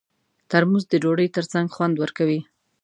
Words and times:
ترموز 0.49 0.83
د 0.89 0.93
ډوډۍ 1.03 1.27
ترڅنګ 1.35 1.67
خوند 1.75 1.95
ورکوي. 2.03 2.39